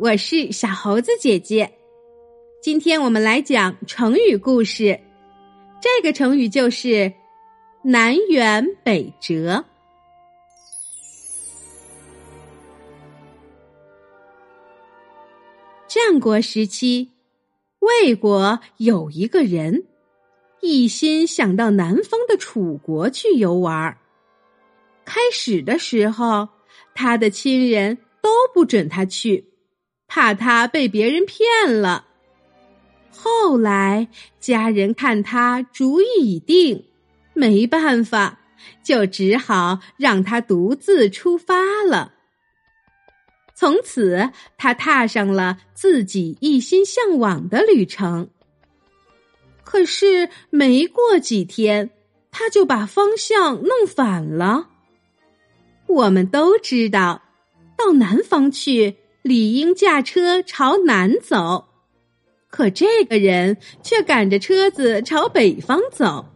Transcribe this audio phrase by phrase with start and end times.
[0.00, 1.70] 我是小猴子姐姐。
[2.62, 4.98] 今天我们来讲成语故事，
[5.78, 7.12] 这个成语就是
[7.84, 9.62] “南辕北辙”。
[15.86, 17.10] 战国时期，
[17.80, 19.84] 魏国有一个人，
[20.62, 23.98] 一心想到南方的楚国去游玩。
[25.04, 26.48] 开始的时候，
[26.94, 29.49] 他的亲人都不准他去，
[30.12, 32.04] 怕他被别人骗了。
[33.12, 34.08] 后来，
[34.40, 36.84] 家人看他主意已定，
[37.32, 38.40] 没办法，
[38.82, 42.12] 就只好让他独自出发了。
[43.54, 48.30] 从此，他踏上了自己一心向往的旅程。
[49.62, 51.90] 可是，没过几天，
[52.32, 54.70] 他就把方向弄反了。
[55.86, 57.22] 我们都知道，
[57.76, 61.66] 到南方去，理应驾车朝南走。
[62.48, 66.26] 可这个人却赶着车子朝北方走。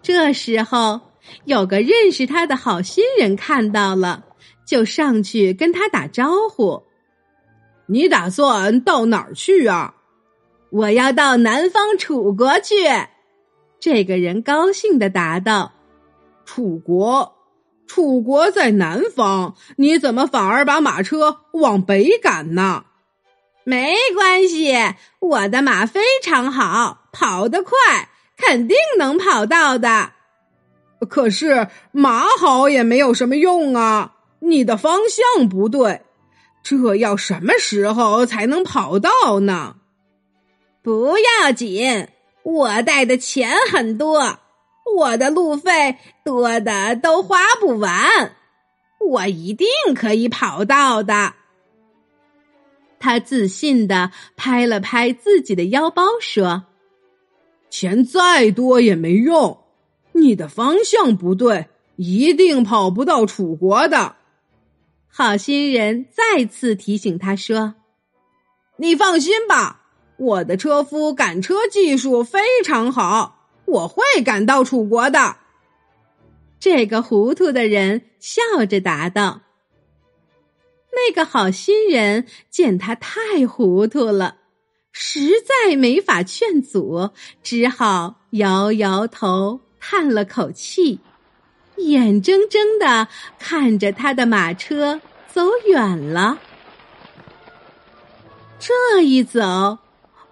[0.00, 1.00] 这时候，
[1.44, 4.24] 有个认识他的好心人看到了，
[4.66, 6.82] 就上去跟他打招呼
[7.86, 9.94] ：“你打算到哪儿去啊
[10.72, 12.74] ？”“我要到南方楚国去。”
[13.78, 15.72] 这个人高兴的答道
[16.46, 17.34] ：“楚国，
[17.94, 22.84] 楚国在南方，你怎么反而把马车往北赶呢？”
[23.64, 24.74] 没关系，
[25.20, 30.12] 我的马非常好，跑得快，肯定能跑到的。
[31.06, 34.14] 可是马好也没有什么用啊！
[34.40, 36.00] 你的方向不对，
[36.62, 39.76] 这要什么时候才能跑到呢？
[40.82, 42.08] 不要紧，
[42.42, 44.38] 我带的钱很多，
[44.96, 48.36] 我的路费多的都花不完，
[48.98, 51.34] 我一定可以跑到的。
[52.98, 56.64] 他自信的拍了拍自己的腰包，说
[57.68, 59.58] ：“钱再多也没用，
[60.12, 64.16] 你的方向不对，一定跑不到楚国的。”
[65.14, 67.74] 好心人再次提醒他说
[68.78, 69.82] ：“你放心吧，
[70.16, 73.41] 我的车夫赶车技术非常好，
[73.72, 75.36] 我会赶到楚国的。”
[76.60, 79.40] 这个糊涂的人笑着答道。
[80.92, 84.36] 那个好心人见他太糊涂了，
[84.92, 87.10] 实在没法劝阻，
[87.42, 91.00] 只好摇摇头，叹了口气，
[91.78, 93.08] 眼睁睁的
[93.38, 96.38] 看着他的马车走远了。
[98.60, 99.78] 这一走，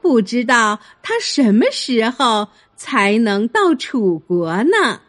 [0.00, 5.00] 不知道他什么时候才能到楚国呢？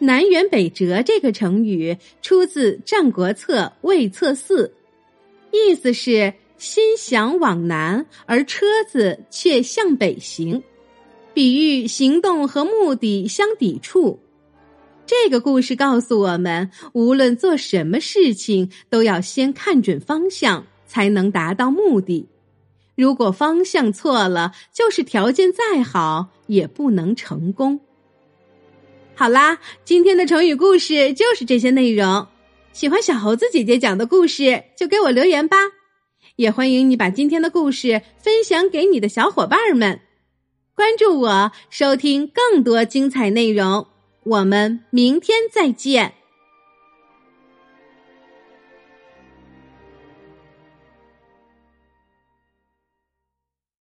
[0.00, 4.66] 南辕北辙这个成语出自《战国策·魏策四》，
[5.50, 10.62] 意思是心想往南，而车子却向北行，
[11.34, 14.20] 比喻行动和目的相抵触。
[15.04, 22.28] 这个故事告诉我们，无论做什么事情，都要先看准方向，才能达到目的。
[22.98, 27.78] 如果方向错了，就是条件再好，也不能成功。
[29.14, 32.26] 好啦，今天的成语故事就是这些内容。
[32.72, 35.58] 喜欢小猴子姐姐讲的故事，就给我留言吧。
[36.34, 40.00] 也欢迎你把今天的故事分享给你的小伙伴们。
[40.74, 43.86] 关注我，收听更多精彩内容。
[44.24, 46.14] 我们明天再见。